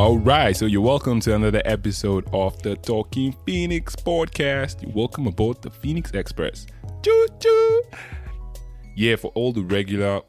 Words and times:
All 0.00 0.16
right, 0.16 0.56
so 0.56 0.64
you're 0.64 0.80
welcome 0.80 1.20
to 1.20 1.34
another 1.34 1.60
episode 1.66 2.26
of 2.32 2.62
the 2.62 2.74
Talking 2.74 3.36
Phoenix 3.44 3.94
podcast. 3.94 4.80
You're 4.80 4.92
welcome 4.92 5.26
aboard 5.26 5.60
the 5.60 5.68
Phoenix 5.68 6.10
Express. 6.12 6.66
Choo 7.04 7.26
choo. 7.38 7.82
Yeah, 8.96 9.16
for 9.16 9.30
all 9.34 9.52
the 9.52 9.60
regular 9.60 10.22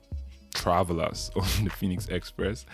travelers 0.54 1.32
on 1.38 1.64
the 1.64 1.70
Phoenix 1.70 2.08
Express, 2.10 2.66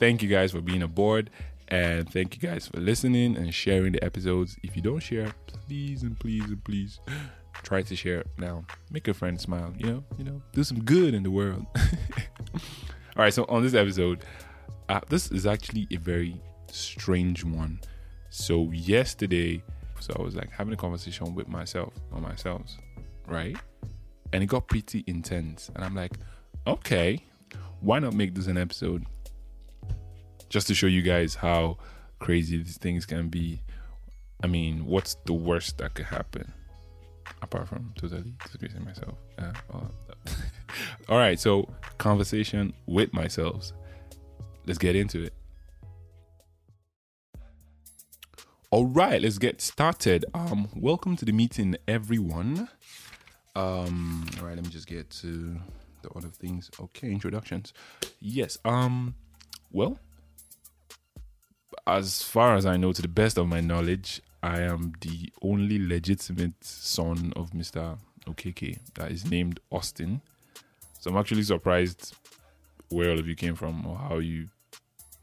thank 0.00 0.20
you 0.20 0.28
guys 0.28 0.50
for 0.50 0.60
being 0.60 0.82
aboard 0.82 1.30
and 1.68 2.12
thank 2.12 2.34
you 2.34 2.40
guys 2.40 2.66
for 2.66 2.80
listening 2.80 3.36
and 3.36 3.54
sharing 3.54 3.92
the 3.92 4.02
episodes. 4.02 4.56
If 4.64 4.74
you 4.74 4.82
don't 4.82 4.98
share, 4.98 5.32
please 5.46 6.02
and 6.02 6.18
please 6.18 6.46
and 6.46 6.64
please 6.64 6.98
try 7.62 7.82
to 7.82 7.94
share 7.94 8.24
now. 8.36 8.64
Make 8.90 9.06
a 9.06 9.14
friend 9.14 9.40
smile, 9.40 9.72
you 9.78 9.86
know, 9.86 10.04
you 10.18 10.24
know, 10.24 10.42
do 10.52 10.64
some 10.64 10.82
good 10.82 11.14
in 11.14 11.22
the 11.22 11.30
world. 11.30 11.66
all 11.76 12.58
right, 13.14 13.32
so 13.32 13.44
on 13.48 13.62
this 13.62 13.74
episode, 13.74 14.24
uh, 14.92 15.00
this 15.08 15.32
is 15.32 15.46
actually 15.46 15.88
a 15.90 15.96
very 15.96 16.38
strange 16.70 17.44
one. 17.44 17.80
So 18.28 18.70
yesterday, 18.72 19.62
so 20.00 20.14
I 20.18 20.22
was 20.22 20.36
like 20.36 20.50
having 20.50 20.74
a 20.74 20.76
conversation 20.76 21.34
with 21.34 21.48
myself 21.48 21.94
on 22.12 22.20
myself, 22.20 22.62
right? 23.26 23.56
And 24.34 24.42
it 24.42 24.46
got 24.46 24.68
pretty 24.68 25.02
intense. 25.06 25.70
And 25.74 25.82
I'm 25.82 25.94
like, 25.94 26.18
okay, 26.66 27.24
why 27.80 28.00
not 28.00 28.12
make 28.12 28.34
this 28.34 28.48
an 28.48 28.58
episode? 28.58 29.06
Just 30.50 30.66
to 30.66 30.74
show 30.74 30.88
you 30.88 31.00
guys 31.00 31.34
how 31.34 31.78
crazy 32.18 32.58
these 32.58 32.76
things 32.76 33.06
can 33.06 33.30
be. 33.30 33.62
I 34.44 34.46
mean, 34.46 34.84
what's 34.84 35.14
the 35.24 35.32
worst 35.32 35.78
that 35.78 35.94
could 35.94 36.04
happen? 36.04 36.52
Apart 37.40 37.66
from 37.66 37.94
totally 37.96 38.34
disgracing 38.44 38.84
myself. 38.84 39.14
Uh, 39.38 39.52
all 41.08 41.16
right, 41.16 41.40
so 41.40 41.66
conversation 41.96 42.74
with 42.86 43.14
myself 43.14 43.72
let's 44.66 44.78
get 44.78 44.96
into 44.96 45.22
it. 45.22 45.34
All 48.70 48.86
right, 48.86 49.20
let's 49.20 49.38
get 49.38 49.60
started. 49.60 50.24
Um, 50.32 50.68
welcome 50.74 51.14
to 51.16 51.24
the 51.24 51.32
meeting, 51.32 51.76
everyone. 51.86 52.68
Um, 53.54 54.26
all 54.38 54.46
right, 54.46 54.56
let 54.56 54.64
me 54.64 54.70
just 54.70 54.86
get 54.86 55.10
to 55.10 55.56
the 56.00 56.08
other 56.16 56.28
things. 56.28 56.70
Okay, 56.80 57.10
introductions. 57.10 57.74
Yes. 58.20 58.56
Um, 58.64 59.14
well, 59.70 59.98
as 61.86 62.22
far 62.22 62.56
as 62.56 62.64
I 62.64 62.76
know, 62.76 62.92
to 62.92 63.02
the 63.02 63.08
best 63.08 63.36
of 63.36 63.46
my 63.46 63.60
knowledge, 63.60 64.22
I 64.42 64.62
am 64.62 64.94
the 65.00 65.30
only 65.42 65.86
legitimate 65.86 66.64
son 66.64 67.32
of 67.36 67.50
Mr. 67.50 67.98
Okeke 68.26 68.78
that 68.94 69.10
is 69.10 69.28
named 69.28 69.60
Austin. 69.70 70.22
So 70.98 71.10
I'm 71.10 71.16
actually 71.16 71.42
surprised 71.42 72.14
where 72.90 73.10
all 73.10 73.18
of 73.18 73.26
you 73.26 73.34
came 73.34 73.54
from 73.54 73.86
or 73.86 73.96
how 73.96 74.18
you 74.18 74.48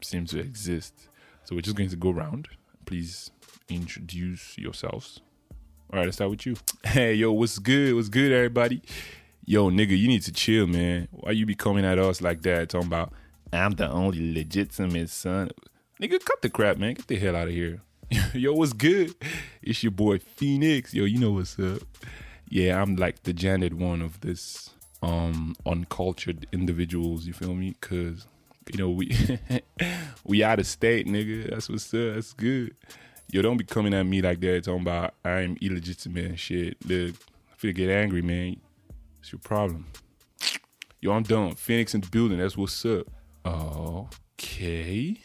seem 0.02 0.26
to 0.26 0.40
exist. 0.40 1.08
So 1.44 1.54
we're 1.54 1.62
just 1.62 1.76
going 1.76 1.90
to 1.90 1.96
go 1.96 2.10
around. 2.10 2.48
Please 2.86 3.30
introduce 3.68 4.58
yourselves. 4.58 5.20
All 5.92 5.98
right, 5.98 6.04
let's 6.04 6.16
start 6.16 6.30
with 6.30 6.46
you. 6.46 6.56
Hey, 6.84 7.14
yo, 7.14 7.32
what's 7.32 7.58
good? 7.58 7.94
What's 7.94 8.08
good, 8.08 8.32
everybody? 8.32 8.82
Yo, 9.44 9.70
nigga, 9.70 9.98
you 9.98 10.08
need 10.08 10.22
to 10.22 10.32
chill, 10.32 10.66
man. 10.66 11.08
Why 11.10 11.32
you 11.32 11.46
be 11.46 11.54
coming 11.54 11.84
at 11.84 11.98
us 11.98 12.20
like 12.20 12.42
that, 12.42 12.68
talking 12.70 12.86
about 12.86 13.12
I'm 13.52 13.72
the 13.72 13.90
only 13.90 14.32
legitimate 14.32 15.10
son? 15.10 15.50
Nigga, 16.00 16.24
cut 16.24 16.40
the 16.42 16.48
crap, 16.50 16.78
man. 16.78 16.94
Get 16.94 17.08
the 17.08 17.16
hell 17.16 17.36
out 17.36 17.48
of 17.48 17.54
here. 17.54 17.82
yo, 18.34 18.52
what's 18.52 18.72
good? 18.72 19.14
It's 19.62 19.82
your 19.82 19.92
boy 19.92 20.18
Phoenix. 20.18 20.94
Yo, 20.94 21.04
you 21.04 21.18
know 21.18 21.32
what's 21.32 21.58
up. 21.58 21.82
Yeah, 22.48 22.80
I'm 22.80 22.96
like 22.96 23.22
the 23.24 23.32
Janet 23.32 23.74
one 23.74 24.02
of 24.02 24.20
this 24.20 24.70
um 25.02 25.54
uncultured 25.66 26.46
individuals, 26.52 27.26
you 27.26 27.32
feel 27.32 27.54
me? 27.54 27.74
Cause 27.80 28.26
you 28.72 28.78
know, 28.78 28.90
we 28.90 29.16
we 30.24 30.42
out 30.42 30.58
of 30.58 30.66
state, 30.66 31.06
nigga. 31.06 31.50
That's 31.50 31.68
what's 31.68 31.92
up. 31.94 32.14
That's 32.14 32.32
good. 32.32 32.74
Yo, 33.30 33.42
don't 33.42 33.56
be 33.56 33.64
coming 33.64 33.94
at 33.94 34.04
me 34.04 34.20
like 34.20 34.40
that 34.40 34.64
talking 34.64 34.82
about 34.82 35.14
I'm 35.24 35.56
illegitimate 35.60 36.24
and 36.24 36.40
shit. 36.40 36.76
Look, 36.86 37.14
I 37.52 37.56
feel 37.56 37.72
get 37.72 37.88
angry, 37.88 38.22
man. 38.22 38.60
It's 39.20 39.32
your 39.32 39.38
problem. 39.38 39.86
Yo, 41.00 41.12
I'm 41.12 41.22
done. 41.22 41.54
Phoenix 41.54 41.94
in 41.94 42.02
the 42.02 42.08
building. 42.08 42.38
That's 42.38 42.56
what's 42.56 42.84
up. 42.84 43.06
Okay. 43.46 45.16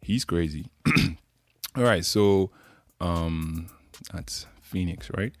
He's 0.00 0.24
crazy. 0.24 0.66
All 1.76 1.82
right, 1.82 2.04
so 2.04 2.50
um 3.00 3.68
that's 4.12 4.46
Phoenix, 4.62 5.10
right? 5.16 5.32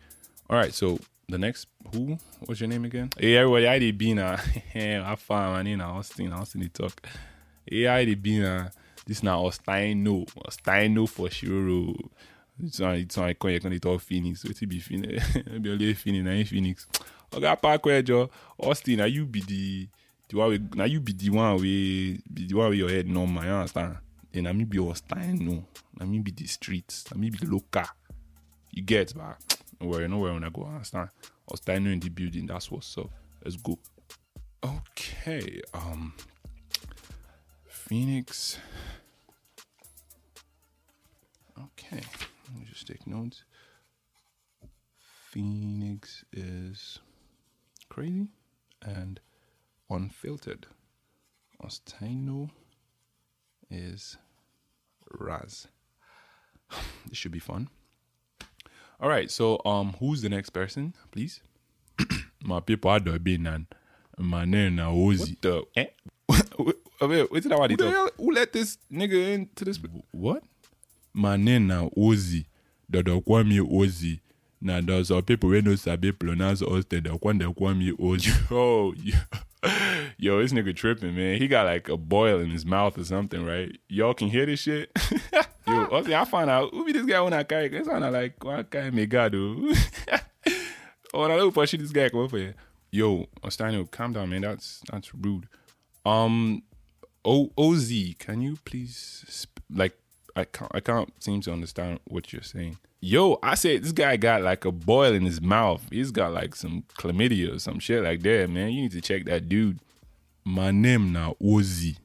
All 0.50 0.56
right, 0.56 0.74
so 0.74 0.98
the 1.28 1.38
next 1.38 1.66
who? 1.92 2.16
What's 2.40 2.60
your 2.60 2.68
name 2.68 2.84
again? 2.84 3.10
Hey 3.18 3.36
everybody, 3.36 3.66
I 3.66 3.78
did 3.78 4.18
uh 4.18 4.36
I 4.74 5.16
found 5.16 5.54
my 5.54 5.62
name 5.62 5.80
Austin, 5.80 6.32
Austin 6.32 6.60
the 6.60 6.68
talk. 6.68 7.04
Hey, 7.68 7.88
I 7.88 8.04
did 8.04 8.44
uh 8.44 8.68
this 9.06 9.22
now 9.22 9.42
Ostino. 9.42 10.26
Ostino 10.46 11.08
for 11.08 11.28
sure. 11.28 11.94
It's 12.62 12.80
on 12.80 12.94
it's 12.94 13.18
on 13.18 13.24
I 13.24 13.34
can 13.34 13.80
talk 13.80 14.00
Phoenix. 14.02 14.42
So 14.42 14.50
it 14.50 14.68
be 14.68 14.78
Phoenix. 14.78 15.36
be 15.60 15.70
only 15.70 15.94
Phoenix, 15.94 16.24
na 16.24 16.44
Phoenix. 16.44 16.86
Okay, 17.34 17.56
park 17.60 17.84
where 17.86 18.02
Joe. 18.02 18.30
Austin, 18.58 18.98
now 18.98 19.06
you 19.06 19.26
be 19.26 19.40
the 19.40 19.88
the 20.28 20.36
one 20.36 20.48
we, 20.50 20.60
now 20.74 20.84
you 20.84 21.00
be 21.00 21.12
the 21.12 21.30
one 21.30 21.56
we 21.56 22.20
be 22.32 22.46
the 22.46 22.54
one 22.54 22.68
with 22.68 22.78
your 22.78 22.88
head 22.88 23.08
normal, 23.08 23.44
you 23.44 23.50
understand? 23.50 23.96
Then 24.32 24.46
I 24.46 24.52
me 24.52 24.62
be 24.64 24.78
Ostino. 24.78 25.64
I 26.00 26.04
me 26.04 26.20
be 26.20 26.30
the 26.30 26.46
streets. 26.46 27.04
I 27.12 27.18
me 27.18 27.30
be 27.30 27.38
the 27.38 27.50
local. 27.50 27.82
You 28.70 28.82
get 28.82 29.12
but 29.16 29.55
don't 29.80 29.90
worry, 29.90 30.08
know 30.08 30.18
where 30.18 30.32
I 30.32 30.48
go. 30.48 30.64
Understand? 30.64 31.10
I 31.22 31.28
was 31.50 31.60
standing 31.60 31.92
in 31.92 32.00
the 32.00 32.08
building. 32.08 32.46
That's 32.46 32.70
what's 32.70 32.96
up. 32.98 33.10
Let's 33.44 33.56
go. 33.56 33.78
Okay. 34.64 35.60
Um. 35.74 36.14
Phoenix. 37.66 38.58
Okay. 41.58 42.02
Let 42.48 42.58
me 42.58 42.66
just 42.68 42.86
take 42.86 43.06
notes. 43.06 43.44
Phoenix 45.30 46.24
is 46.32 46.98
crazy 47.88 48.28
and 48.82 49.20
unfiltered. 49.90 50.66
Ostino 51.62 52.50
is 53.70 54.16
Raz. 55.10 55.68
this 57.08 57.18
should 57.18 57.32
be 57.32 57.38
fun. 57.38 57.68
All 59.00 59.08
right, 59.08 59.30
so 59.30 59.60
um, 59.64 59.94
who's 59.98 60.22
the 60.22 60.28
next 60.28 60.50
person, 60.50 60.94
please? 61.10 61.40
my 62.44 62.60
people 62.60 62.90
are 62.90 63.00
the 63.00 63.18
been 63.18 63.46
and 63.46 63.66
my 64.18 64.44
name 64.44 64.76
now 64.76 64.92
Ozzy. 64.92 65.36
What 65.42 65.42
the? 65.42 65.62
Eh? 65.76 65.86
Wait, 66.98 67.30
wait, 67.30 67.42
that 67.42 67.70
who, 67.70 67.76
the 67.76 67.90
hell, 67.90 68.08
who 68.16 68.32
let 68.32 68.54
this 68.54 68.78
nigga 68.90 69.34
into 69.34 69.66
this? 69.66 69.78
What? 70.12 70.42
My 71.12 71.36
name 71.36 71.66
now 71.66 71.90
Ozi. 71.94 72.46
The 72.88 73.02
dog 73.02 73.26
call 73.26 73.44
me 73.44 73.58
Ozzy. 73.58 74.20
Now 74.62 74.80
there's 74.80 75.08
some 75.08 75.22
people 75.22 75.50
who 75.50 75.60
know 75.60 75.74
sabi 75.76 76.12
pronounce 76.12 76.62
Austin. 76.62 77.02
They 77.02 77.10
call 77.18 77.34
they 77.34 77.52
call 77.52 77.74
me 77.74 77.92
Ozzy. 77.92 78.34
Oh, 78.50 78.94
yo, 78.94 79.18
this 80.18 80.52
nigga 80.52 80.74
tripping, 80.74 81.14
man. 81.14 81.38
He 81.38 81.48
got 81.48 81.66
like 81.66 81.88
a 81.88 81.96
boil 81.96 82.40
in 82.40 82.50
his 82.50 82.64
mouth 82.64 82.96
or 82.98 83.04
something, 83.04 83.44
right? 83.44 83.76
Y'all 83.88 84.14
can 84.14 84.28
hear 84.28 84.46
this 84.46 84.60
shit. 84.60 84.90
Yo, 85.66 85.84
also, 85.86 86.14
I 86.14 86.24
find 86.24 86.48
out 86.48 86.72
who 86.72 86.84
be 86.84 86.92
this 86.92 87.06
guy 87.06 87.20
when 87.20 87.32
I 87.32 87.42
carry. 87.42 87.66
It's 87.66 87.88
kind 87.88 88.04
of 88.04 88.12
like 88.12 88.42
what 88.42 88.70
kind 88.70 88.94
me 88.94 89.06
God 89.06 89.32
do. 89.32 89.74
oh, 91.14 91.22
I 91.22 91.36
look 91.36 91.54
for 91.54 91.66
shit. 91.66 91.80
This 91.80 91.90
guy 91.90 92.08
come 92.08 92.28
for 92.28 92.38
you. 92.38 92.54
Yo, 92.90 93.26
Ostino, 93.42 93.90
calm 93.90 94.12
down, 94.12 94.30
man. 94.30 94.42
That's 94.42 94.80
that's 94.90 95.14
rude. 95.14 95.48
Um, 96.04 96.62
O 97.24 97.50
Oz, 97.58 97.92
can 98.18 98.40
you 98.40 98.56
please 98.64 99.24
sp- 99.28 99.58
like 99.68 99.98
I 100.36 100.44
can't 100.44 100.70
I 100.74 100.80
can't 100.80 101.12
seem 101.22 101.40
to 101.42 101.52
understand 101.52 101.98
what 102.04 102.32
you're 102.32 102.42
saying. 102.42 102.78
Yo, 103.00 103.38
I 103.42 103.54
said 103.56 103.82
this 103.82 103.92
guy 103.92 104.16
got 104.16 104.42
like 104.42 104.64
a 104.64 104.72
boil 104.72 105.12
in 105.12 105.24
his 105.24 105.42
mouth. 105.42 105.84
He's 105.90 106.10
got 106.12 106.32
like 106.32 106.54
some 106.54 106.84
chlamydia 106.96 107.56
or 107.56 107.58
some 107.58 107.80
shit 107.80 108.04
like 108.04 108.22
that, 108.22 108.48
man. 108.48 108.70
You 108.70 108.82
need 108.82 108.92
to 108.92 109.00
check 109.00 109.24
that 109.24 109.48
dude. 109.48 109.80
My 110.48 110.70
name 110.70 111.12
now 111.12 111.34
Ozzy. 111.42 111.96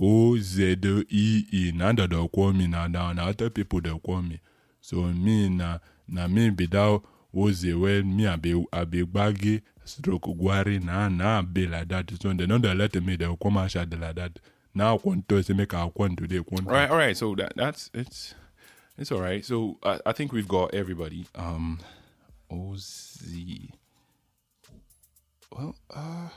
O 0.00 0.38
Z 0.38 0.78
E 1.10 1.44
E. 1.52 1.72
Now 1.74 1.92
that 1.92 2.08
they 2.08 2.28
call 2.28 2.54
me 2.54 2.66
now, 2.66 2.86
now, 2.86 3.12
other 3.18 3.50
people 3.50 3.82
they 3.82 3.90
call 3.90 4.22
me. 4.22 4.40
So 4.80 5.02
me 5.02 5.50
na 5.50 5.78
na 6.08 6.28
me 6.28 6.48
be 6.48 6.64
that 6.64 7.02
Ozzy 7.34 7.78
when 7.78 8.16
me 8.16 8.26
I 8.26 8.36
be 8.36 8.64
I 8.72 8.84
be 8.84 9.02
baggy 9.02 9.60
stroke 9.84 10.22
guari 10.22 10.82
na 10.82 11.10
na 11.10 11.42
be 11.42 11.66
like 11.66 11.88
that. 11.88 12.10
So 12.22 12.32
they 12.32 12.46
don't 12.46 12.62
let 12.62 12.94
me 13.02 13.16
they 13.16 13.36
come 13.42 13.68
shot 13.68 13.90
like 14.00 14.14
that. 14.14 14.38
Now 14.74 14.96
I 14.96 15.00
want 15.02 15.28
to 15.28 15.54
make 15.54 15.74
a 15.74 15.90
want 15.94 16.16
today. 16.16 16.38
All 16.38 16.62
right, 16.64 16.90
all 16.90 16.96
right. 16.96 17.14
So 17.14 17.34
that 17.34 17.52
that's 17.54 17.90
it's 17.92 18.34
it's 18.96 19.12
all 19.12 19.20
right. 19.20 19.44
So 19.44 19.76
I, 19.82 20.00
I 20.06 20.12
think 20.12 20.32
we've 20.32 20.48
got 20.48 20.72
everybody. 20.72 21.26
Um, 21.34 21.80
Oz. 22.50 23.22
Well, 25.52 25.76
uh. 25.90 26.28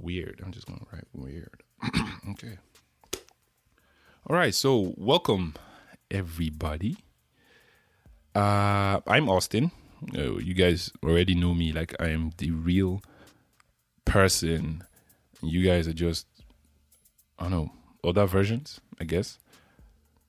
Weird. 0.00 0.40
I'm 0.44 0.52
just 0.52 0.66
going 0.66 0.80
to 0.80 0.86
write 0.92 1.04
weird. 1.12 1.62
okay. 2.30 2.58
All 4.28 4.36
right. 4.36 4.54
So, 4.54 4.94
welcome, 4.96 5.54
everybody. 6.10 6.96
Uh, 8.34 9.00
I'm 9.06 9.28
Austin. 9.28 9.70
Uh, 10.16 10.36
you 10.36 10.54
guys 10.54 10.92
already 11.02 11.34
know 11.34 11.54
me. 11.54 11.72
Like, 11.72 11.94
I 12.00 12.08
am 12.08 12.32
the 12.38 12.50
real 12.50 13.00
person 14.04 14.82
You 15.42 15.62
guys 15.64 15.86
are 15.86 15.92
just, 15.92 16.26
I 17.38 17.44
don't 17.44 17.52
know, 17.52 17.72
other 18.02 18.26
versions, 18.26 18.80
I 19.00 19.04
guess. 19.04 19.38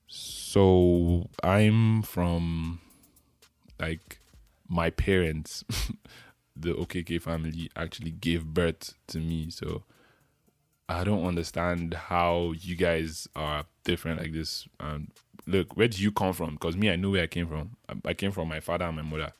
So 0.06 1.28
I'm 1.42 2.02
from, 2.02 2.80
like, 3.80 4.20
my 4.68 4.90
parents, 4.90 5.64
the 6.60 6.74
Okeke 6.74 7.20
family, 7.20 7.70
actually 7.76 8.10
gave 8.10 8.44
birth 8.44 8.94
to 9.08 9.18
me. 9.18 9.50
So 9.50 9.84
I 10.88 11.04
don't 11.04 11.26
understand 11.26 11.94
how 11.94 12.52
you 12.58 12.76
guys 12.76 13.28
are 13.36 13.64
different 13.84 14.20
like 14.20 14.32
this. 14.32 14.66
Um, 14.80 15.08
look, 15.46 15.76
where 15.76 15.88
do 15.88 16.02
you 16.02 16.12
come 16.12 16.32
from? 16.32 16.54
Because 16.54 16.76
me, 16.76 16.90
I 16.90 16.96
know 16.96 17.10
where 17.10 17.22
I 17.22 17.26
came 17.26 17.46
from. 17.46 17.76
I, 17.88 18.10
I 18.10 18.14
came 18.14 18.32
from 18.32 18.48
my 18.48 18.60
father 18.60 18.86
and 18.86 18.96
my 18.96 19.02
mother. 19.02 19.32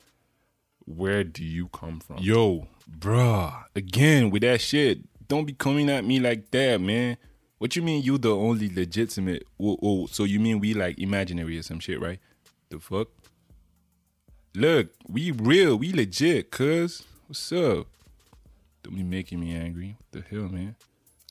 Where 0.85 1.25
do 1.25 1.45
you 1.45 1.69
come 1.69 2.01
from? 2.01 2.19
Yo, 2.19 2.67
bruh, 2.91 3.65
again 3.75 4.31
with 4.31 4.43
that 4.43 4.61
shit. 4.61 5.01
Don't 5.29 5.45
be 5.45 5.53
coming 5.53 5.91
at 5.91 6.05
me 6.05 6.19
like 6.21 6.51
that, 6.53 6.81
man. 6.81 7.19
What 7.59 7.77
you 7.77 7.83
mean 7.83 8.03
you 8.03 8.17
the 8.19 8.35
only 8.35 8.73
legitimate? 8.73 9.45
Oh, 9.61 9.77
oh, 9.83 10.07
so 10.07 10.25
you 10.25 10.41
mean 10.41 10.61
we 10.61 10.75
like 10.75 10.99
imaginary 10.99 11.59
or 11.59 11.63
some 11.63 11.81
shit, 11.81 12.01
right? 12.01 12.19
The 12.71 12.79
fuck? 12.79 13.09
Look, 14.55 14.89
we 15.07 15.31
real, 15.31 15.77
we 15.77 15.93
legit, 15.93 16.51
cuz. 16.51 17.05
What's 17.27 17.53
up? 17.53 17.87
Don't 18.83 18.97
be 18.97 19.03
making 19.03 19.41
me 19.41 19.55
angry. 19.55 19.97
What 19.99 20.25
the 20.25 20.37
hell, 20.37 20.49
man? 20.49 20.77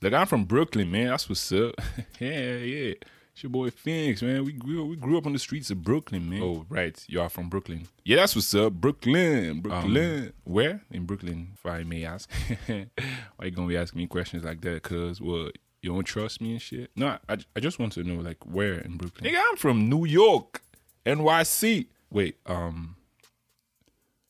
Look, 0.01 0.13
I'm 0.13 0.27
from 0.27 0.45
Brooklyn, 0.45 0.91
man. 0.91 1.07
That's 1.07 1.27
what's 1.27 1.51
up. 1.51 1.73
yeah, 2.19 2.57
yeah. 2.57 2.93
It's 3.33 3.43
your 3.43 3.49
boy 3.49 3.69
Phoenix, 3.71 4.21
man. 4.21 4.45
We 4.45 4.51
grew 4.53 4.85
we 4.85 4.95
grew 4.95 5.17
up 5.17 5.25
on 5.25 5.33
the 5.33 5.39
streets 5.39 5.69
of 5.71 5.83
Brooklyn, 5.83 6.29
man. 6.29 6.41
Oh, 6.41 6.65
right. 6.69 7.03
You 7.07 7.21
are 7.21 7.29
from 7.29 7.49
Brooklyn. 7.49 7.87
Yeah, 8.03 8.17
that's 8.17 8.35
what's 8.35 8.53
up. 8.53 8.73
Brooklyn. 8.73 9.61
Brooklyn. 9.61 10.27
Um, 10.27 10.33
where? 10.43 10.81
In 10.91 11.05
Brooklyn, 11.05 11.51
if 11.53 11.65
I 11.65 11.83
may 11.83 12.03
ask. 12.05 12.29
Why 12.67 13.45
you 13.45 13.51
gonna 13.51 13.67
be 13.67 13.77
asking 13.77 13.99
me 13.99 14.07
questions 14.07 14.43
like 14.43 14.61
that? 14.61 14.83
Cause 14.83 15.21
what 15.21 15.57
you 15.81 15.93
don't 15.93 16.03
trust 16.03 16.41
me 16.41 16.51
and 16.53 16.61
shit? 16.61 16.91
No, 16.95 17.17
I, 17.29 17.37
I 17.55 17.59
just 17.59 17.79
want 17.79 17.93
to 17.93 18.03
know 18.03 18.21
like 18.21 18.43
where 18.45 18.79
in 18.79 18.97
Brooklyn. 18.97 19.31
Nigga, 19.31 19.41
I'm 19.49 19.57
from 19.57 19.89
New 19.89 20.05
York. 20.05 20.61
NYC. 21.05 21.87
Wait, 22.09 22.37
um 22.45 22.96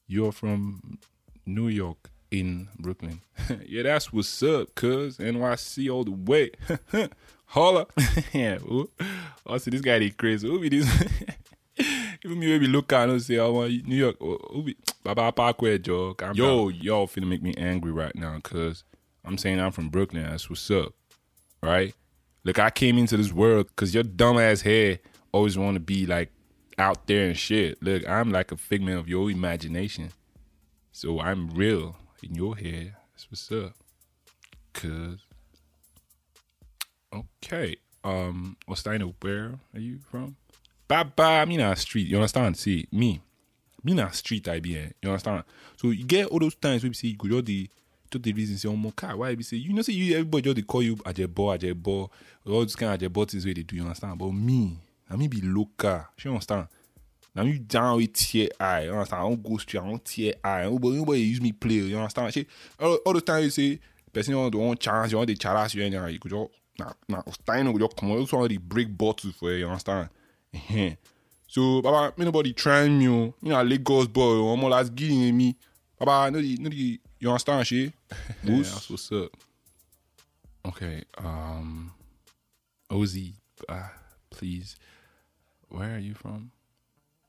you're 0.08 0.32
from 0.32 1.00
New 1.46 1.68
York 1.68 2.10
in 2.32 2.70
Brooklyn. 2.80 3.22
yeah, 3.66 3.84
that's 3.84 4.12
what's 4.12 4.42
up, 4.44 4.74
cuz 4.76 5.18
NYC 5.18 5.94
all 5.94 6.04
the 6.04 6.12
way. 6.12 6.52
Holla. 7.48 7.88
yeah. 8.34 8.58
Ooh. 8.64 8.90
Oh, 9.46 9.58
see 9.58 9.72
this 9.72 9.82
guy 9.82 10.00
they 10.00 10.10
crazy. 10.10 10.48
Who 10.48 10.60
be 10.60 10.70
this? 10.70 10.90
Even 12.26 12.40
me 12.40 12.48
maybe 12.48 12.68
look 12.68 12.92
at 12.92 13.10
and 13.10 13.22
say, 13.22 13.38
oh, 13.38 13.48
I 13.48 13.50
want 13.50 13.88
New 13.88 13.96
York. 13.96 14.18
Oh, 14.20 14.38
who 14.52 14.64
be 14.64 14.78
Baba 15.04 15.32
Parkway, 15.32 15.78
Joe. 15.78 16.16
Yo, 16.34 16.70
y'all 16.70 17.08
finna 17.08 17.28
make 17.28 17.42
me 17.42 17.54
angry 17.58 17.92
right 17.92 18.16
now, 18.16 18.38
cuz 18.44 18.84
I'm 19.24 19.38
saying 19.38 19.60
I'm 19.60 19.72
from 19.72 19.90
Brooklyn. 19.90 20.24
That's 20.24 20.50
what's 20.50 20.70
up. 20.72 20.94
Right? 21.62 21.94
Look, 22.44 22.60
I 22.60 22.70
came 22.70 22.98
into 22.98 23.18
this 23.18 23.32
world 23.32 23.68
because 23.68 23.94
your 23.94 24.04
dumb 24.04 24.38
ass 24.38 24.62
head 24.62 25.00
always 25.32 25.58
want 25.58 25.76
to 25.76 25.80
be 25.80 26.06
like 26.06 26.32
out 26.78 27.08
there 27.08 27.28
and 27.28 27.38
shit. 27.38 27.82
Look, 27.82 28.08
I'm 28.08 28.32
like 28.32 28.52
a 28.52 28.58
figment 28.58 29.00
of 29.00 29.08
your 29.08 29.32
imagination. 29.32 30.10
So 30.92 31.20
I'm 31.20 31.50
real 31.50 31.96
in 32.24 32.36
your 32.36 32.56
head. 32.56 32.96
That's 33.14 33.30
what's 33.30 33.52
up. 33.52 33.74
Cause 34.74 35.20
okay. 37.14 37.78
Um 38.04 38.58
Ostino, 38.70 39.14
where 39.22 39.60
are 39.74 39.80
you 39.80 40.00
from? 40.10 40.36
Baba, 40.88 41.46
me 41.46 41.58
not 41.58 41.78
street, 41.78 42.08
you 42.08 42.16
understand? 42.16 42.58
See, 42.58 42.88
me. 42.92 43.22
Me 43.84 43.94
not 43.94 44.16
street 44.16 44.48
I 44.48 44.60
be 44.60 44.78
in. 44.78 44.94
You 45.02 45.10
understand? 45.10 45.44
So 45.76 45.90
you 45.90 46.06
get 46.06 46.28
all 46.28 46.40
those 46.40 46.56
times 46.56 46.84
you 46.84 46.94
see 46.94 47.10
you 47.10 47.30
go 47.30 47.42
the 47.42 47.70
to 48.10 48.20
the 48.20 48.32
reason 48.34 48.58
say, 48.58 48.70
oh 48.70 48.76
my 48.76 48.92
car, 48.92 49.18
why 49.18 49.32
you 49.32 49.44
say 49.44 49.58
you 49.58 49.74
know 49.74 49.82
say 49.82 49.94
you 49.94 50.14
everybody 50.16 50.54
just 50.54 50.68
call 50.68 50.82
you 50.82 50.96
ajebo, 50.96 51.58
ajebo, 51.58 52.10
all 52.46 52.64
this 52.64 52.76
kind 52.76 53.02
of 53.02 53.12
ajebo 53.12 53.30
things 53.30 53.46
where 53.46 53.54
they 53.54 53.64
do, 53.64 53.76
you 53.76 53.84
understand? 53.84 54.18
But 54.18 54.32
me, 54.32 54.78
I 55.10 55.16
me 55.16 55.28
be 55.28 55.42
local. 55.42 56.06
You 56.24 56.32
understand? 56.32 56.68
Now 57.34 57.44
you 57.44 57.60
down 57.60 57.98
with 57.98 58.14
tear 58.14 58.50
eye, 58.60 58.86
you 58.86 58.92
understand? 58.92 59.22
I 59.22 59.30
don't 59.30 59.44
go 59.44 59.58
straight, 59.58 59.84
I 59.84 59.88
don't 59.88 60.04
tear 60.04 60.34
eye. 60.44 60.64
Nobody, 60.64 60.98
nobody 60.98 61.20
use 61.22 61.42
me 61.42 61.52
play, 61.52 61.76
you 61.76 61.98
understand? 61.98 62.34
Shit. 62.34 62.48
All, 62.80 62.96
all 63.06 63.14
the 63.14 63.22
time 63.22 63.44
you 63.44 63.50
say, 63.52 63.80
person 64.12 64.34
you 64.34 64.40
want 64.40 64.52
to 64.52 64.58
want 64.58 64.80
chance, 64.80 65.12
you 65.12 65.18
want 65.18 65.28
the 65.28 65.36
challenge 65.36 65.76
you 65.76 65.84
anything, 65.84 66.14
you 66.14 66.20
could 66.20 66.32
just 66.32 66.50
nah 66.80 66.94
nah 67.08 67.22
Stein 67.32 67.72
could 67.72 67.82
just 67.82 67.96
come 67.96 68.12
on, 68.12 68.18
also 68.18 68.38
want 68.38 68.52
to 68.52 68.60
break 68.60 68.96
bottles 68.98 69.36
for 69.36 69.52
you, 69.52 69.60
you 69.60 69.68
understand? 69.68 70.10
so 71.48 71.82
Baba, 71.82 72.14
me 72.18 72.26
nobody 72.26 72.54
trying 72.54 72.98
me, 72.98 73.06
you 73.06 73.34
know, 73.42 73.62
Lagos 73.62 74.08
boy, 74.08 74.52
I'm 74.52 74.64
all 74.64 74.72
that's 74.72 74.90
getting 74.90 75.36
me. 75.38 75.56
Baba, 76.00 76.32
no 76.32 76.42
the 76.42 76.58
no 76.58 76.70
the 76.70 77.00
you 77.20 77.30
understand 77.30 77.68
shit? 77.68 77.94
yeah, 78.44 78.58
that's 78.58 78.90
what's 78.90 79.12
up. 79.12 79.30
Okay, 80.66 81.04
um 81.18 81.92
Ozzy, 82.90 83.34
uh, 83.70 83.90
please. 84.30 84.76
Where 85.70 85.96
are 85.96 86.00
you 86.00 86.14
from? 86.14 86.52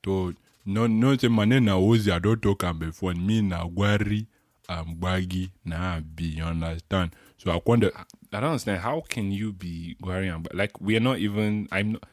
to 0.03 0.35
no 0.65 0.87
no 0.87 1.15
say 1.17 1.27
mane 1.27 1.59
na 1.59 1.75
ozi 1.77 2.11
I 2.11 2.19
don't 2.19 2.41
talk 2.41 2.63
am 2.63 2.79
before. 2.79 3.13
Me 3.13 3.41
na 3.41 3.65
gwari 3.67 4.27
am 4.67 4.95
gbagi 4.95 5.51
na 5.65 5.95
abi 5.97 6.25
you 6.25 6.43
understand? 6.43 7.15
So 7.37 7.51
I 7.51 7.61
wonder 7.65 7.91
I 8.31 8.39
don't 8.39 8.51
understand. 8.51 8.79
How 8.81 9.01
can 9.07 9.31
you 9.31 9.51
be 9.53 9.95
gwari 10.01 10.33
and 10.33 10.47
like 10.53 10.79
we 10.79 10.95
are 10.95 10.99
not 11.01 11.19
even 11.19 11.67
I'm 11.71 11.93
not, 11.93 12.03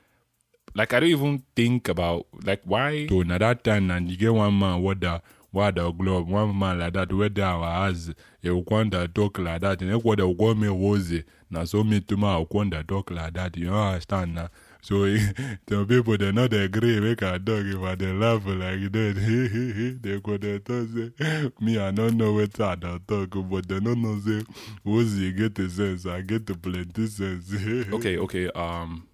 like 0.75 0.93
I 0.93 1.01
don't 1.01 1.09
even 1.11 1.43
think 1.55 1.89
about 1.89 2.27
like 2.45 2.63
why 2.65 3.07
so 3.09 3.23
na 3.23 3.39
that 3.39 3.65
time 3.65 3.91
and 3.91 4.11
you 4.11 4.17
get 4.17 4.33
one 4.35 4.59
man 4.59 4.83
what 4.83 5.01
the 5.01 5.23
what 5.57 5.75
the 5.75 5.91
globe 5.93 6.29
one 6.29 6.59
man 6.59 6.79
like 6.79 6.93
that 6.93 7.11
where 7.11 7.31
there 7.31 7.57
was 7.57 8.11
a 8.45 8.49
kwanda 8.49 9.09
talk 9.15 9.39
like 9.39 9.63
that 9.63 9.81
and 9.81 10.05
what 10.05 10.19
the 10.19 10.29
go 10.35 10.55
me 10.55 10.69
was 10.69 11.13
na 11.51 11.65
so 11.65 11.83
me 11.83 12.01
to 12.01 12.17
my 12.17 12.45
kwanda 12.45 12.87
talk 12.87 13.11
like 13.11 13.33
that 13.33 13.57
you 13.57 13.73
understand 13.73 14.35
na 14.35 14.49
so 14.83 15.07
some 15.69 15.87
people 15.87 16.17
they 16.19 16.31
not 16.31 16.53
agree 16.53 17.01
make 17.01 17.23
a 17.23 17.39
dog 17.39 17.67
if 17.67 17.99
they 17.99 18.13
laugh 18.13 18.47
like 18.47 18.93
that. 18.93 19.99
they 20.03 20.21
go 20.21 20.37
there 20.37 20.59
talk 20.61 20.87
say 20.95 21.51
me 21.61 21.79
I 21.79 21.91
don't 21.91 22.17
know 22.17 22.35
what 22.35 22.61
I 22.61 22.75
don't 22.77 23.09
talk, 23.09 23.31
but 23.51 23.67
they 23.67 23.81
don't 23.81 24.03
know 24.03 24.21
say 24.21 24.45
you 24.85 25.33
get 25.33 25.55
the 25.55 25.69
sense. 25.71 26.07
I 26.07 26.21
get 26.21 26.47
the 26.47 26.55
plenty 26.55 27.07
sense. 27.07 27.53
okay, 27.95 28.19
okay. 28.19 28.49
Um, 28.51 29.09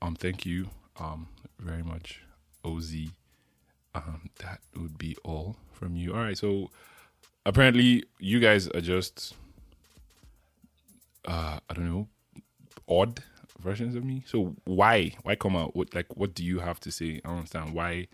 um, 0.00 0.14
thank 0.14 0.44
you, 0.46 0.68
um, 1.00 1.26
very 1.58 1.82
much, 1.82 2.20
Oz. 2.64 2.94
Um, 3.94 4.30
that 4.38 4.60
would 4.76 4.96
be 4.96 5.16
all 5.24 5.56
from 5.82 5.96
you. 5.96 6.14
All 6.14 6.20
right, 6.20 6.38
so 6.38 6.70
apparently 7.44 8.04
you 8.20 8.38
guys 8.38 8.68
are 8.68 8.80
just, 8.80 9.34
uh, 11.24 11.58
I 11.68 11.74
don't 11.74 11.90
know, 11.90 12.06
odd 12.88 13.24
versions 13.58 13.96
of 13.96 14.04
me. 14.04 14.22
So 14.26 14.54
why 14.64 15.14
why 15.24 15.34
come 15.34 15.56
out? 15.56 15.74
What 15.74 15.92
like 15.92 16.16
what 16.16 16.34
do 16.34 16.44
you 16.44 16.60
have 16.60 16.78
to 16.80 16.92
say? 16.92 17.20
I 17.24 17.28
don't 17.28 17.38
understand 17.38 17.74
why. 17.74 18.06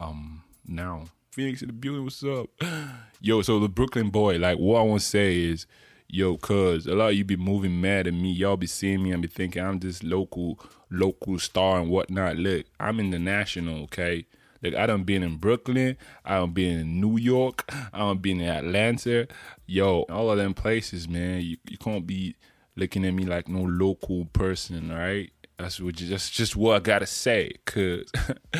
Um, 0.00 0.42
now 0.66 1.04
Phoenix 1.30 1.60
in 1.60 1.68
the 1.68 1.74
building. 1.74 2.02
What's 2.04 2.24
up, 2.24 2.48
yo? 3.20 3.42
So 3.42 3.60
the 3.60 3.68
Brooklyn 3.68 4.08
boy. 4.08 4.38
Like 4.38 4.58
what 4.58 4.80
I 4.80 4.82
want 4.82 5.02
to 5.02 5.06
say 5.06 5.44
is, 5.44 5.66
yo, 6.08 6.38
cuz 6.38 6.86
a 6.86 6.94
lot 6.94 7.10
of 7.10 7.14
you 7.14 7.24
be 7.24 7.36
moving 7.36 7.78
mad 7.78 8.06
at 8.06 8.14
me. 8.14 8.32
Y'all 8.32 8.56
be 8.56 8.66
seeing 8.66 9.02
me 9.02 9.12
and 9.12 9.20
be 9.20 9.28
thinking 9.28 9.62
I'm 9.62 9.80
this 9.80 10.02
local 10.02 10.58
local 10.90 11.38
star 11.38 11.78
and 11.78 11.90
whatnot. 11.90 12.36
Look, 12.36 12.64
I'm 12.80 13.00
in 13.00 13.10
the 13.10 13.18
national, 13.18 13.82
Okay. 13.84 14.24
Like 14.62 14.74
I 14.74 14.86
done 14.86 15.04
been 15.04 15.22
in 15.22 15.36
Brooklyn, 15.36 15.96
I 16.24 16.36
done 16.38 16.52
been 16.52 16.78
in 16.78 17.00
New 17.00 17.18
York, 17.18 17.64
I 17.92 17.98
done 17.98 18.18
been 18.18 18.40
in 18.40 18.48
Atlanta. 18.48 19.26
Yo, 19.66 20.02
all 20.02 20.30
of 20.30 20.38
them 20.38 20.54
places, 20.54 21.08
man. 21.08 21.40
You 21.40 21.56
you 21.68 21.78
can't 21.78 22.06
be 22.06 22.36
looking 22.76 23.04
at 23.04 23.14
me 23.14 23.24
like 23.24 23.48
no 23.48 23.62
local 23.62 24.26
person, 24.26 24.92
right? 24.92 25.30
That's 25.58 25.80
what 25.80 26.00
you, 26.00 26.08
that's 26.08 26.30
just 26.30 26.56
what 26.56 26.76
I 26.76 26.80
gotta 26.80 27.06
say, 27.06 27.52
cause 27.64 28.10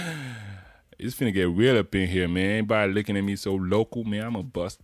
it's 0.99 1.17
finna 1.17 1.33
get 1.33 1.49
real 1.49 1.79
up 1.79 1.95
in 1.95 2.09
here, 2.09 2.29
man. 2.29 2.51
Anybody 2.51 2.93
looking 2.93 3.17
at 3.17 3.25
me 3.25 3.37
so 3.37 3.55
local, 3.55 4.05
man, 4.05 4.25
I'm 4.25 4.37
a 4.37 4.43
bust. 4.43 4.81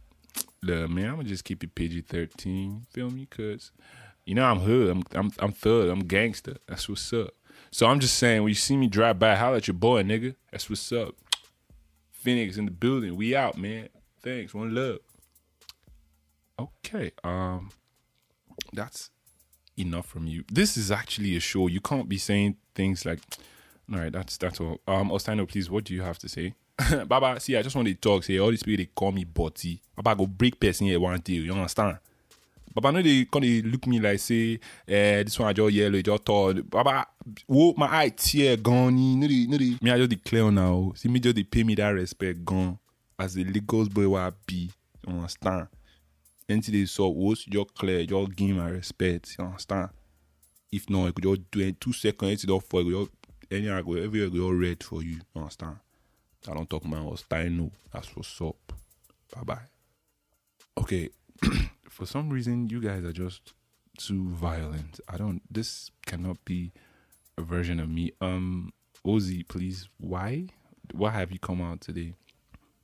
Look, 0.62 0.90
man, 0.90 1.06
I'm 1.06 1.16
gonna 1.16 1.28
just 1.28 1.44
keep 1.44 1.62
it 1.62 1.75
PG 1.75 2.02
thirteen. 2.02 2.87
Feel 2.90 3.10
me? 3.10 3.26
Cause 3.26 3.70
you 4.25 4.34
know 4.34 4.44
I'm 4.44 4.60
hood. 4.60 4.90
I'm 4.90 5.02
I'm 5.14 5.32
I'm 5.38 5.52
thug. 5.52 5.88
I'm 5.88 6.00
gangster. 6.00 6.56
That's 6.66 6.88
what's 6.88 7.12
up. 7.12 7.30
So 7.70 7.87
I'm 7.87 8.00
just 8.00 8.16
saying, 8.16 8.42
when 8.42 8.48
you 8.48 8.54
see 8.54 8.76
me 8.76 8.87
drive 8.87 9.18
by, 9.18 9.34
holla 9.34 9.58
at 9.58 9.68
your 9.68 9.75
boy, 9.75 10.02
nigga. 10.02 10.34
That's 10.50 10.68
what's 10.68 10.90
up. 10.92 11.14
Phoenix 12.12 12.56
in 12.56 12.64
the 12.64 12.70
building. 12.70 13.16
We 13.16 13.37
out, 13.37 13.56
man. 13.56 13.88
Thanks. 14.22 14.54
One 14.54 14.75
love. 14.75 14.98
Okay. 16.58 17.12
Um, 17.22 17.70
that's 18.72 19.10
enough 19.76 20.06
from 20.06 20.26
you. 20.26 20.44
This 20.50 20.76
is 20.76 20.90
actually 20.90 21.37
a 21.37 21.40
show. 21.40 21.68
You 21.68 21.80
can't 21.80 22.08
be 22.08 22.18
saying 22.18 22.56
things 22.75 23.06
like, 23.06 23.20
all 23.92 23.98
right, 23.98 24.12
that's 24.12 24.37
that's 24.37 24.60
all. 24.60 24.80
Um, 24.87 25.10
Ostino, 25.10 25.48
please, 25.48 25.70
what 25.70 25.84
do 25.84 25.94
you 25.94 26.02
have 26.02 26.18
to 26.18 26.28
say? 26.28 26.54
Baba, 27.06 27.40
see, 27.40 27.56
I 27.56 27.62
just 27.62 27.75
want 27.75 27.88
to 27.88 27.94
talk. 27.94 28.25
Say 28.25 28.38
all 28.38 28.50
these 28.50 28.62
people 28.62 28.82
they 28.82 28.90
call 28.94 29.12
me 29.12 29.25
Botty. 29.25 29.80
Baba 29.96 30.16
go 30.16 30.26
break 30.26 30.60
person 30.60 30.87
here 30.87 31.00
one 31.00 31.20
day. 31.20 31.34
You 31.34 31.52
understand? 31.52 31.98
Baba, 32.80 32.92
no, 32.92 33.02
they 33.02 33.25
come 33.25 33.42
they 33.42 33.61
look 33.62 33.87
me 33.88 33.99
like 33.99 34.20
say, 34.20 34.61
eh, 34.87 35.23
this 35.25 35.38
one 35.38 35.49
I 35.49 35.52
just 35.52 35.73
yellow, 35.73 36.00
just 36.00 36.25
tall. 36.25 36.54
Baba, 36.54 37.06
whoa, 37.47 37.75
my 37.76 37.88
eye 37.90 38.11
tear 38.11 38.56
gone. 38.56 39.18
No, 39.18 39.26
they, 39.26 39.47
no, 39.47 39.56
they. 39.56 39.76
Me, 39.82 39.90
I 39.90 39.99
just 39.99 40.11
declare 40.11 40.50
now. 40.52 40.92
See 40.94 41.08
me 41.08 41.18
just 41.18 41.35
they 41.35 41.42
pay 41.42 41.64
me 41.64 41.75
that 41.75 41.88
respect 41.90 42.44
gone 42.44 42.78
as 43.18 43.35
the 43.35 43.44
Lagos 43.44 43.88
boy 43.88 44.08
what 44.08 44.20
I 44.23 44.30
be. 44.47 44.70
You 45.06 45.14
understand? 45.14 45.66
Until 46.49 46.73
they 46.73 46.85
saw 46.87 47.08
what's 47.08 47.49
your 47.49 47.66
clear, 47.66 48.00
your 48.00 48.28
give 48.28 48.56
my 48.56 48.68
respect. 48.68 49.35
You 49.38 49.44
understand? 49.44 49.88
If 50.70 50.88
not, 50.88 51.08
I 51.08 51.11
could 51.11 51.25
just 51.25 51.50
do 51.50 51.61
it 51.61 51.80
two 51.80 51.92
seconds, 51.92 52.44
it's 52.44 52.52
off 52.52 52.64
for 52.68 52.82
you. 52.82 53.11
Any 53.50 53.70
I 53.70 53.82
go 53.82 53.94
everywhere 53.94 54.28
go 54.30 54.50
red 54.50 54.85
for 54.85 55.02
you. 55.02 55.20
You 55.35 55.40
understand? 55.40 55.76
I 56.49 56.54
don't 56.54 56.70
talk 56.70 56.85
about 56.85 57.04
what's 57.04 57.25
no. 57.30 57.73
That's 57.92 58.14
what's 58.14 58.40
up. 58.40 58.73
Bye 59.35 59.42
bye. 59.42 59.58
Okay. 60.78 61.08
For 61.99 62.07
some 62.07 62.31
reason 62.31 62.71
you 62.71 62.81
guys 62.81 63.02
are 63.02 63.12
just 63.12 63.55
too 63.99 64.28
violent. 64.28 65.00
I 65.09 65.17
don't 65.17 65.43
this 65.50 65.90
cannot 66.07 66.45
be 66.45 66.71
a 67.37 67.43
version 67.43 67.81
of 67.81 67.88
me. 67.88 68.12
Um 68.21 68.73
Ozzy, 69.05 69.47
please, 69.47 69.88
why? 69.99 70.47
Why 70.93 71.11
have 71.11 71.33
you 71.33 71.40
come 71.40 71.61
out 71.61 71.81
today? 71.81 72.14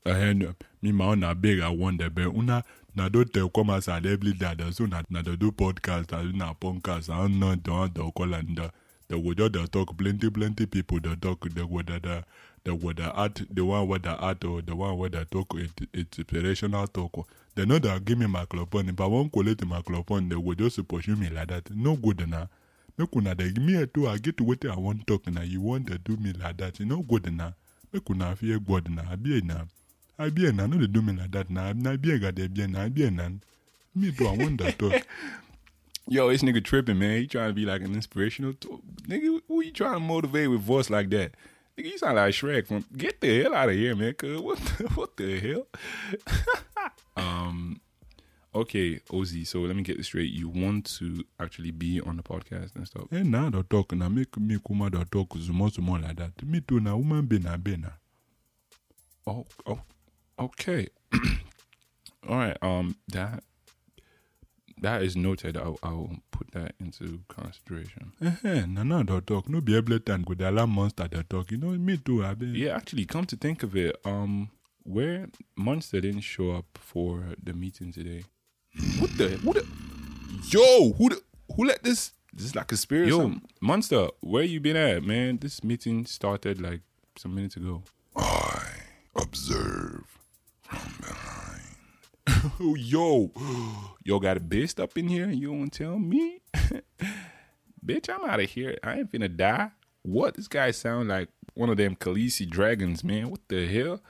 Eh, 0.04 0.10
eh, 0.10 0.30
and 0.30 0.54
me 0.82 0.90
ma 0.90 1.14
na 1.14 1.32
big 1.32 1.60
I 1.60 1.68
wonder 1.68 2.10
but 2.10 2.26
una 2.26 2.64
na 2.96 3.08
do 3.08 3.24
te 3.24 3.48
come 3.54 3.70
as 3.70 3.86
a 3.86 4.00
lebly 4.00 4.36
dad 4.36 4.60
so 4.74 4.86
na 4.86 5.02
na 5.08 5.22
do 5.22 5.52
podcast 5.52 6.12
and 6.12 6.34
na 6.34 6.52
podcast 6.52 7.08
and 7.08 7.38
not 7.38 7.62
do 7.62 7.88
do 7.88 8.10
call 8.10 8.34
and 8.34 8.58
uh, 8.58 8.68
the 9.06 9.16
would 9.16 9.38
just 9.38 9.70
talk 9.72 9.96
plenty 9.96 10.28
plenty 10.28 10.66
people 10.66 10.98
that 11.00 11.22
talk 11.22 11.48
the 11.54 11.64
would 11.64 11.86
the 11.86 12.24
the 12.64 12.74
would 12.74 12.96
the 12.96 13.10
art 13.12 13.42
the 13.50 13.62
one 13.64 13.86
with 13.86 14.02
the 14.02 14.16
art 14.16 14.42
or 14.44 14.62
the 14.62 14.74
one 14.74 14.96
with 14.96 15.12
the 15.12 15.24
talk 15.26 15.54
it 15.54 15.70
inspirational 15.92 16.86
talk 16.86 17.10
oh. 17.18 17.26
they 17.54 17.66
know 17.66 17.78
that 17.78 18.04
give 18.04 18.18
me 18.18 18.26
my 18.26 18.40
microphone 18.40 18.88
if 18.88 18.98
I 19.00 19.06
won't 19.06 19.32
collect 19.32 19.64
microphone. 19.66 20.28
They 20.30 20.36
would 20.36 20.58
just 20.58 20.88
pursue 20.88 21.14
me 21.14 21.28
like 21.28 21.48
that. 21.48 21.70
No 21.70 21.94
good 21.94 22.26
na 22.28 22.46
make 22.96 23.14
una 23.14 23.34
me 23.34 23.86
too 23.92 24.08
I 24.08 24.16
get 24.16 24.38
to 24.38 24.44
what 24.44 24.64
I 24.64 24.76
want 24.76 25.06
talk 25.06 25.26
na 25.30 25.42
you 25.42 25.60
want 25.60 25.88
to 25.88 25.98
do 25.98 26.16
me 26.16 26.32
like 26.32 26.56
that. 26.56 26.80
You 26.80 26.86
no 26.86 27.02
good 27.02 27.30
na 27.36 27.52
make 27.92 28.08
una 28.08 28.34
fear 28.34 28.58
God 28.58 28.88
na 28.88 29.02
abi 29.12 29.42
na 29.42 29.64
be 30.30 30.50
na 30.50 30.66
no 30.66 30.78
dey 30.78 30.86
do 30.86 31.02
me 31.02 31.12
like 31.12 31.32
that 31.32 31.50
na 31.50 31.74
na 31.74 31.90
abi 31.92 32.18
ga 32.18 32.30
dey 32.30 32.48
be 32.48 32.66
na 32.66 32.84
abi 32.84 33.10
na 33.10 33.28
me 33.94 34.10
too 34.10 34.26
I 34.26 34.36
want 34.36 34.58
to 34.60 34.72
talk. 34.72 35.06
Yo, 36.08 36.28
this 36.30 36.42
nigga 36.42 36.62
tripping, 36.62 36.98
man. 36.98 37.18
He 37.20 37.26
trying 37.26 37.48
to 37.48 37.54
be 37.54 37.64
like 37.64 37.80
an 37.80 37.94
inspirational 37.94 38.52
t- 38.54 38.68
nigga. 39.06 39.40
Who 39.48 39.62
you 39.62 39.70
trying 39.70 39.94
to 39.94 40.00
motivate 40.00 40.50
with 40.50 40.60
voice 40.60 40.90
like 40.90 41.08
that? 41.10 41.32
Nigga, 41.76 41.90
you 41.90 41.98
sound 41.98 42.16
like 42.16 42.32
Shrek 42.32 42.68
from 42.68 42.84
get 42.96 43.20
the 43.20 43.42
hell 43.42 43.54
out 43.54 43.68
of 43.68 43.74
here, 43.74 43.96
man. 43.96 44.14
Cause 44.14 44.40
what 44.40 44.58
the, 44.58 44.84
what 44.94 45.16
the 45.16 45.40
hell? 45.40 45.66
um 47.16 47.80
okay, 48.54 49.00
Ozzy, 49.10 49.44
so 49.44 49.60
let 49.60 49.74
me 49.74 49.82
get 49.82 49.96
this 49.96 50.06
straight. 50.06 50.30
You 50.30 50.48
want 50.48 50.86
to 50.98 51.24
actually 51.40 51.72
be 51.72 52.00
on 52.00 52.16
the 52.16 52.22
podcast 52.22 52.76
and 52.76 52.86
stuff. 52.86 53.08
Eh 53.12 53.24
na 53.24 53.50
do 53.50 53.62
talk 53.64 53.92
now 53.92 54.08
make 54.08 54.36
me 54.38 54.58
kuma 54.64 54.88
do 54.88 55.04
talk 55.04 55.30
zumo 55.30 55.68
zumo 55.68 56.00
like 56.00 56.16
that. 56.16 56.44
Me 56.46 56.60
too 56.60 56.78
na 56.78 56.94
woman 56.96 57.26
be 57.26 57.40
na 57.40 57.56
be 57.56 57.76
na. 57.76 57.88
Oh, 59.26 59.44
oh 59.66 59.80
okay. 60.38 60.88
All 62.28 62.36
right. 62.36 62.56
Um 62.62 62.94
that 63.08 63.42
that 64.84 65.02
is 65.02 65.16
noted. 65.16 65.56
I'll, 65.56 65.78
I'll 65.82 66.10
put 66.30 66.50
that 66.52 66.74
into 66.78 67.20
consideration. 67.28 68.12
Eh 68.22 68.64
na 68.66 68.84
na 68.84 69.02
do 69.02 69.20
talk 69.20 69.48
no 69.48 69.60
be 69.60 69.76
able 69.76 69.98
to 69.98 70.18
go 70.18 70.34
the 70.34 70.66
monster 70.66 71.08
do 71.08 71.22
talk. 71.22 71.50
You 71.50 71.58
know 71.58 71.70
me 71.70 71.96
too 71.96 72.24
I 72.24 72.34
be. 72.34 72.46
Yeah, 72.46 72.76
actually, 72.76 73.06
come 73.06 73.24
to 73.26 73.36
think 73.36 73.62
of 73.62 73.74
it, 73.76 73.96
um, 74.04 74.50
where 74.84 75.28
Monster 75.56 76.00
didn't 76.00 76.20
show 76.20 76.52
up 76.52 76.66
for 76.74 77.34
the 77.42 77.54
meeting 77.54 77.92
today. 77.92 78.24
What 78.98 79.16
the? 79.16 79.28
Who 79.28 79.52
the? 79.54 79.66
Yo, 80.50 80.92
who 80.92 81.08
the? 81.08 81.22
Who 81.56 81.64
let 81.64 81.82
this? 81.82 82.12
This 82.32 82.46
is 82.46 82.54
like 82.54 82.70
a 82.72 82.76
spirit. 82.76 83.08
Yo, 83.08 83.34
Monster, 83.60 84.08
where 84.20 84.42
you 84.44 84.60
been 84.60 84.76
at, 84.76 85.02
man? 85.02 85.38
This 85.38 85.64
meeting 85.64 86.04
started 86.04 86.60
like 86.60 86.80
some 87.16 87.34
minutes 87.34 87.56
ago. 87.56 87.82
I 88.16 88.66
observe 89.16 89.63
yo, 92.60 93.30
yo, 94.04 94.18
got 94.18 94.36
a 94.36 94.40
beast 94.40 94.80
up 94.80 94.96
in 94.96 95.08
here, 95.08 95.24
and 95.24 95.38
you 95.38 95.48
don't 95.48 95.72
tell 95.72 95.98
me, 95.98 96.40
bitch? 97.84 98.08
I'm 98.08 98.28
out 98.28 98.40
of 98.40 98.50
here. 98.50 98.78
I 98.82 98.98
ain't 98.98 99.12
finna 99.12 99.34
die. 99.34 99.70
What? 100.02 100.34
This 100.34 100.48
guy 100.48 100.70
sound 100.70 101.08
like 101.08 101.28
one 101.54 101.70
of 101.70 101.76
them 101.76 101.96
Khaleesi 101.96 102.48
dragons, 102.48 103.02
man. 103.02 103.30
What 103.30 103.40
the 103.48 103.66
hell? 103.66 104.00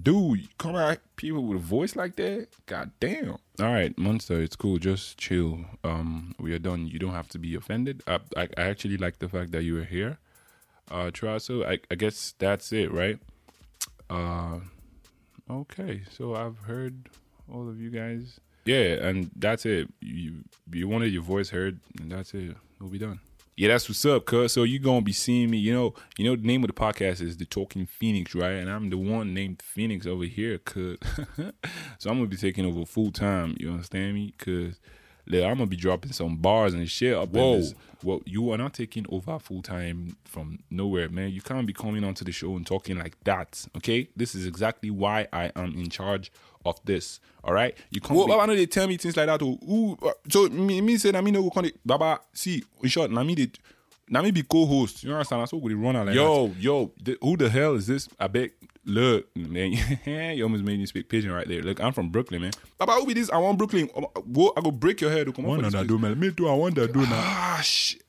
Dude, 0.00 0.48
come 0.58 0.74
out 0.74 0.98
people 1.14 1.44
with 1.44 1.58
a 1.58 1.60
voice 1.60 1.94
like 1.94 2.16
that? 2.16 2.48
God 2.66 2.90
damn. 2.98 3.36
All 3.60 3.72
right, 3.72 3.96
Monster, 3.96 4.42
it's 4.42 4.56
cool. 4.56 4.78
Just 4.78 5.18
chill. 5.18 5.64
Um, 5.84 6.34
we 6.40 6.52
are 6.52 6.58
done. 6.58 6.88
You 6.88 6.98
don't 6.98 7.12
have 7.12 7.28
to 7.28 7.38
be 7.38 7.54
offended. 7.54 8.02
I, 8.06 8.18
I, 8.36 8.48
I 8.56 8.62
actually 8.62 8.96
like 8.96 9.20
the 9.20 9.28
fact 9.28 9.52
that 9.52 9.62
you 9.62 9.74
were 9.74 9.84
here. 9.84 10.18
Uh, 10.90 11.10
Traso, 11.12 11.64
I, 11.64 11.78
I 11.90 11.94
guess 11.94 12.34
that's 12.38 12.72
it, 12.72 12.90
right? 12.92 13.20
Uh, 14.10 14.60
okay. 15.48 16.02
So 16.10 16.34
I've 16.34 16.58
heard 16.58 17.08
all 17.52 17.68
of 17.68 17.80
you 17.80 17.90
guys. 17.90 18.40
Yeah, 18.64 19.06
and 19.06 19.30
that's 19.36 19.66
it. 19.66 19.88
You 20.00 20.44
you 20.72 20.88
wanted 20.88 21.12
your 21.12 21.22
voice 21.22 21.50
heard, 21.50 21.80
and 22.00 22.10
that's 22.10 22.32
it. 22.34 22.56
We'll 22.80 22.90
be 22.90 22.98
done. 22.98 23.20
Yeah, 23.56 23.68
that's 23.68 23.88
what's 23.88 24.04
up, 24.04 24.24
cuz. 24.24 24.52
So 24.52 24.64
you 24.64 24.78
gonna 24.78 25.02
be 25.02 25.12
seeing 25.12 25.50
me. 25.50 25.58
You 25.58 25.72
know, 25.72 25.94
you 26.18 26.24
know 26.24 26.34
the 26.34 26.46
name 26.46 26.64
of 26.64 26.68
the 26.68 26.74
podcast 26.74 27.20
is 27.20 27.36
The 27.36 27.44
Talking 27.44 27.86
Phoenix, 27.86 28.34
right? 28.34 28.52
And 28.52 28.68
I'm 28.68 28.90
the 28.90 28.96
one 28.96 29.32
named 29.32 29.62
Phoenix 29.62 30.06
over 30.06 30.24
here, 30.24 30.58
cuz. 30.58 30.98
so 31.98 32.10
I'm 32.10 32.16
gonna 32.16 32.26
be 32.26 32.36
taking 32.36 32.64
over 32.64 32.84
full 32.84 33.12
time. 33.12 33.56
You 33.60 33.70
understand 33.70 34.14
me? 34.14 34.34
Cause 34.38 34.80
look, 35.26 35.44
I'm 35.44 35.58
gonna 35.58 35.66
be 35.66 35.76
dropping 35.76 36.12
some 36.12 36.36
bars 36.36 36.74
and 36.74 36.88
shit 36.88 37.14
up. 37.14 37.30
Whoa. 37.30 37.54
In 37.54 37.60
this. 37.60 37.74
Well, 38.02 38.20
you 38.26 38.50
are 38.50 38.58
not 38.58 38.74
taking 38.74 39.06
over 39.08 39.38
full 39.38 39.62
time 39.62 40.16
from 40.24 40.58
nowhere, 40.70 41.08
man. 41.08 41.30
You 41.30 41.40
can't 41.40 41.66
be 41.66 41.72
coming 41.72 42.04
onto 42.04 42.24
the 42.24 42.32
show 42.32 42.54
and 42.56 42.66
talking 42.66 42.98
like 42.98 43.16
that. 43.24 43.66
Okay, 43.78 44.08
this 44.14 44.34
is 44.34 44.46
exactly 44.46 44.90
why 44.90 45.26
I 45.32 45.50
am 45.56 45.72
in 45.78 45.88
charge 45.88 46.30
of 46.66 46.78
this. 46.84 47.20
All 47.42 47.54
right, 47.54 47.74
you 47.90 48.00
can't. 48.00 48.16
Well, 48.16 48.26
be- 48.26 48.34
I 48.34 48.46
know 48.46 48.56
they 48.56 48.66
tell 48.66 48.86
me 48.86 48.98
things 48.98 49.16
like 49.16 49.26
that. 49.26 49.42
Oh, 49.42 49.58
ooh, 49.68 49.96
uh, 50.06 50.12
so 50.28 50.48
me, 50.48 50.80
me 50.82 50.98
say, 50.98 51.12
I 51.14 51.20
mean, 51.22 51.34
no 51.34 51.48
go 51.48 51.60
it. 51.60 51.78
Baba, 51.84 52.20
see, 52.32 52.62
in 52.82 52.88
short, 52.90 53.10
na 53.10 53.24
me, 53.24 53.34
they, 53.34 53.50
na 54.08 54.22
me 54.22 54.30
be 54.30 54.42
co-host. 54.42 55.02
You 55.04 55.12
understand? 55.12 55.42
That's 55.42 55.52
what 55.52 55.62
we 55.62 55.74
run 55.74 55.96
out 55.96 56.06
like 56.06 56.14
that. 56.14 56.20
Yo, 56.20 56.52
yo, 56.58 56.92
th- 57.04 57.18
who 57.22 57.36
the 57.36 57.48
hell 57.50 57.74
is 57.74 57.86
this? 57.86 58.08
I 58.18 58.26
bet. 58.28 58.50
Look, 58.86 59.34
man, 59.34 59.72
you 60.36 60.42
almost 60.44 60.62
made 60.62 60.78
me 60.78 60.84
speak 60.84 61.08
pidgin 61.08 61.32
right 61.32 61.48
there. 61.48 61.62
Look, 61.62 61.80
I'm 61.80 61.94
from 61.94 62.10
Brooklyn, 62.10 62.42
man. 62.42 62.52
Baba, 62.76 62.92
who 62.92 63.06
be 63.06 63.14
this? 63.14 63.30
I 63.30 63.38
want 63.38 63.56
Brooklyn. 63.56 63.88
Um, 63.96 64.06
Go, 64.30 64.52
I 64.56 64.60
go 64.60 64.70
break 64.70 65.00
your 65.00 65.10
head. 65.10 65.34
Come 65.34 65.46
on, 65.46 65.50
One 65.52 65.60
for 65.60 65.66
of 65.68 65.72
that 65.72 65.78
place. 65.78 65.88
do, 65.88 65.98
man. 65.98 66.20
Me 66.20 66.30
too. 66.32 66.48
I 66.48 66.52
want 66.54 66.74
that 66.74 66.92
do 66.92 67.00
now. 67.00 67.12
Ah, 67.12 67.60
shit. 67.62 68.02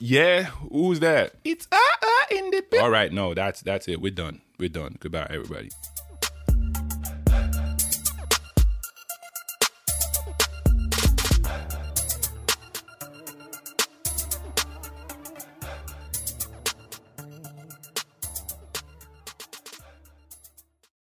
Yeah, 0.00 0.42
who's 0.70 1.00
that? 1.00 1.32
It's 1.44 1.66
uh 1.72 1.76
uh 1.76 2.36
in 2.36 2.50
the 2.50 2.80
All 2.82 2.90
right, 2.90 3.10
no, 3.10 3.32
that's 3.32 3.62
that's 3.62 3.88
it. 3.88 4.00
We're 4.02 4.10
done. 4.10 4.42
We're 4.58 4.68
done. 4.68 4.96
Goodbye, 5.00 5.28
everybody. 5.30 5.70